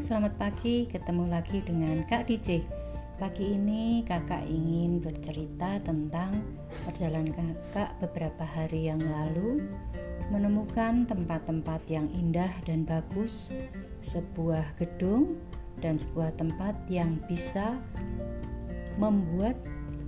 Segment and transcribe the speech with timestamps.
[0.00, 0.88] Selamat pagi.
[0.88, 2.64] Ketemu lagi dengan Kak DJ.
[3.20, 6.40] Pagi ini kakak ingin bercerita tentang
[6.88, 9.68] perjalanan kakak beberapa hari yang lalu
[10.32, 13.52] menemukan tempat-tempat yang indah dan bagus,
[14.00, 15.36] sebuah gedung
[15.84, 17.76] dan sebuah tempat yang bisa
[18.96, 19.60] membuat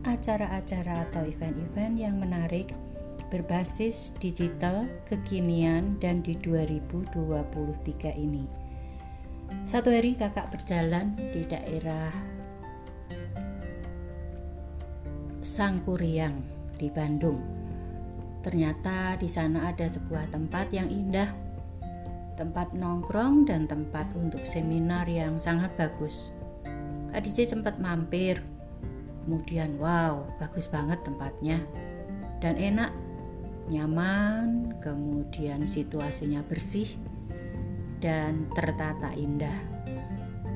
[0.09, 2.73] acara-acara atau event-event yang menarik
[3.29, 8.64] berbasis digital, kekinian, dan di 2023 ini.
[9.63, 12.11] Satu hari kakak berjalan di daerah
[15.39, 16.43] Sangkuriang
[16.75, 17.39] di Bandung.
[18.43, 21.31] Ternyata di sana ada sebuah tempat yang indah,
[22.35, 26.35] tempat nongkrong dan tempat untuk seminar yang sangat bagus.
[27.15, 28.43] Kak DJ sempat mampir,
[29.23, 31.63] kemudian wow, bagus banget tempatnya
[32.43, 32.91] dan enak
[33.71, 36.93] nyaman, kemudian situasinya bersih
[38.05, 39.65] dan tertata indah.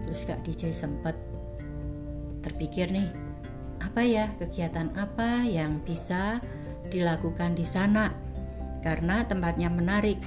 [0.04, 1.16] Terus Kak DJ sempat
[2.44, 3.08] terpikir nih,
[3.80, 6.44] apa ya kegiatan apa yang bisa
[6.92, 8.12] dilakukan di sana?
[8.84, 10.20] Karena tempatnya menarik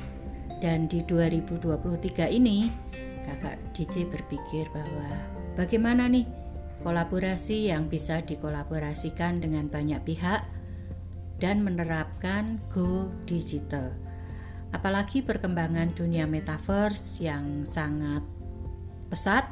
[0.57, 2.73] dan di 2023 ini
[3.21, 5.13] Kakak DJ berpikir bahwa
[5.53, 6.25] bagaimana nih
[6.81, 10.41] kolaborasi yang bisa dikolaborasikan dengan banyak pihak
[11.37, 13.93] dan menerapkan go digital.
[14.71, 18.23] Apalagi perkembangan dunia metaverse yang sangat
[19.11, 19.45] pesat,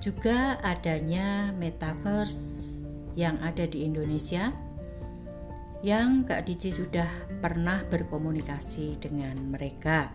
[0.00, 2.78] juga adanya metaverse
[3.18, 4.54] yang ada di Indonesia
[5.80, 7.08] yang Kak DJ sudah
[7.40, 10.12] pernah berkomunikasi dengan mereka.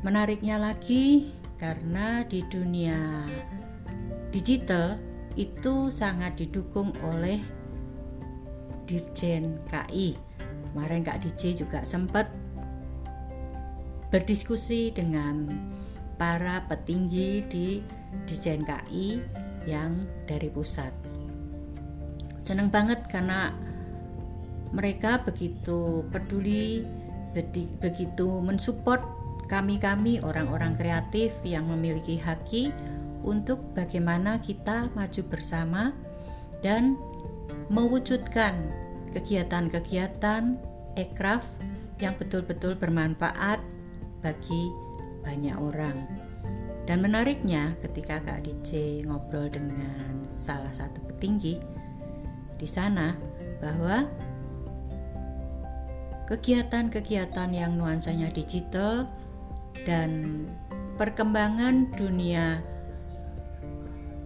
[0.00, 1.28] Menariknya lagi
[1.60, 3.28] karena di dunia
[4.32, 4.96] digital
[5.36, 7.44] itu sangat didukung oleh
[8.88, 10.29] Dirjen KI.
[10.70, 12.30] Kemarin Kak DJ juga sempat
[14.10, 15.46] berdiskusi dengan
[16.18, 17.66] para petinggi di
[18.26, 19.22] Dirjen KI
[19.66, 20.90] yang dari pusat.
[22.42, 23.54] Senang banget karena
[24.70, 26.82] mereka begitu peduli,
[27.78, 29.02] begitu mensupport
[29.50, 32.70] kami-kami orang-orang kreatif yang memiliki haki
[33.26, 35.90] untuk bagaimana kita maju bersama
[36.62, 36.94] dan
[37.66, 38.79] mewujudkan
[39.14, 40.58] kegiatan-kegiatan
[40.96, 41.42] ekraf
[42.00, 43.60] yang betul-betul bermanfaat
[44.24, 44.62] bagi
[45.22, 46.08] banyak orang.
[46.88, 51.60] Dan menariknya ketika Kak DJ ngobrol dengan salah satu petinggi
[52.58, 53.14] di sana
[53.62, 54.08] bahwa
[56.26, 59.06] kegiatan-kegiatan yang nuansanya digital
[59.86, 60.44] dan
[60.98, 62.62] perkembangan dunia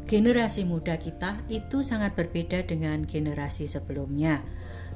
[0.05, 4.45] generasi muda kita itu sangat berbeda dengan generasi sebelumnya.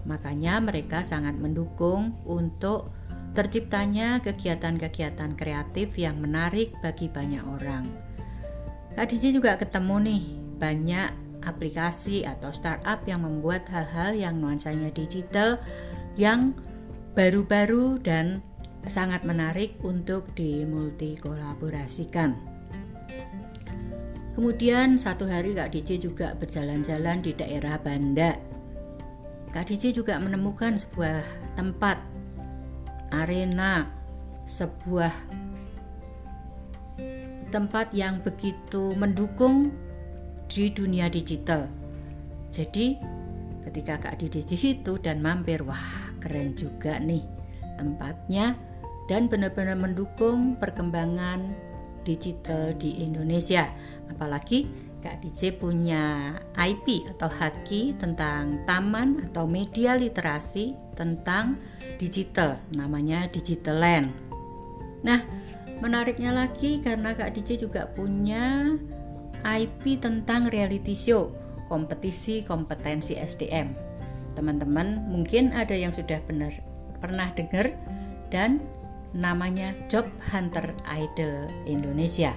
[0.04, 2.92] Makanya mereka sangat mendukung untuk
[3.32, 7.86] terciptanya kegiatan-kegiatan kreatif yang menarik bagi banyak orang.
[8.98, 10.24] Kak DJ juga ketemu nih
[10.58, 11.10] banyak
[11.46, 15.62] aplikasi atau startup yang membuat hal-hal yang nuansanya digital
[16.18, 16.50] yang
[17.14, 18.42] baru-baru dan
[18.90, 22.34] sangat menarik untuk dimulti kolaborasikan.
[24.38, 28.47] Kemudian satu hari Kak DJ juga berjalan-jalan di daerah Banda.
[29.48, 31.24] Kak juga menemukan sebuah
[31.56, 31.98] tempat
[33.10, 33.88] arena,
[34.44, 35.12] sebuah
[37.48, 39.72] tempat yang begitu mendukung
[40.48, 41.68] di dunia digital.
[42.52, 42.96] Jadi
[43.64, 47.24] ketika Kak DJ di situ dan mampir, wah keren juga nih
[47.76, 48.56] tempatnya
[49.08, 51.52] dan benar-benar mendukung perkembangan
[52.04, 53.68] digital di Indonesia.
[54.08, 61.54] Apalagi Kak DJ punya IP atau haki tentang taman atau media literasi tentang
[62.02, 64.08] digital, namanya Digital Land.
[65.06, 65.22] Nah,
[65.78, 68.74] menariknya lagi karena Kak DJ juga punya
[69.46, 71.30] IP tentang reality show,
[71.70, 73.70] kompetisi kompetensi SDM.
[74.34, 76.50] Teman-teman mungkin ada yang sudah benar
[76.98, 77.70] pernah dengar
[78.34, 78.58] dan
[79.14, 82.34] namanya Job Hunter Idol Indonesia.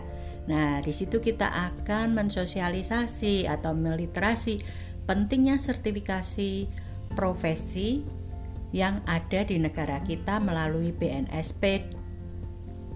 [0.50, 4.62] Nah, di situ kita akan mensosialisasi atau meliterasi
[5.06, 6.66] pentingnya sertifikasi
[7.14, 8.02] profesi
[8.72, 11.92] yang ada di negara kita melalui BNSP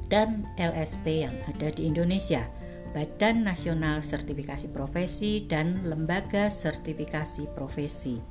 [0.07, 2.47] dan LSP yang ada di Indonesia.
[2.95, 8.23] Badan Nasional Sertifikasi Profesi dan Lembaga Sertifikasi Profesi.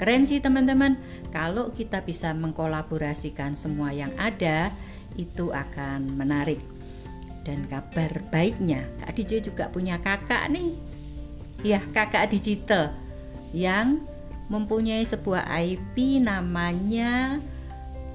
[0.00, 0.96] Keren sih teman-teman,
[1.28, 4.72] kalau kita bisa mengkolaborasikan semua yang ada,
[5.20, 6.77] itu akan menarik.
[7.46, 10.76] Dan kabar baiknya, Kak DJ juga punya kakak nih.
[11.64, 12.94] Ya, kakak digital
[13.50, 14.04] yang
[14.48, 17.40] mempunyai sebuah IP namanya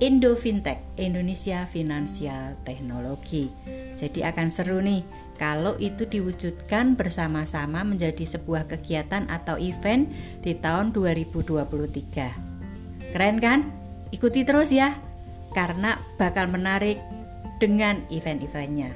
[0.02, 3.54] Indo Fintech, Indonesia Financial Technology.
[3.96, 5.06] Jadi akan seru nih
[5.38, 10.10] kalau itu diwujudkan bersama-sama menjadi sebuah kegiatan atau event
[10.42, 13.14] di tahun 2023.
[13.14, 13.72] Keren kan?
[14.14, 14.94] Ikuti terus ya,
[15.58, 17.02] karena bakal menarik
[17.58, 18.94] dengan event-eventnya.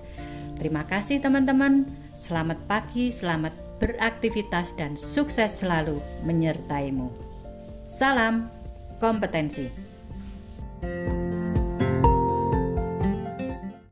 [0.57, 1.86] Terima kasih teman-teman.
[2.18, 7.13] Selamat pagi, selamat beraktivitas dan sukses selalu menyertaimu.
[7.86, 8.50] Salam
[8.98, 9.69] kompetensi.
[10.77, 11.17] thank you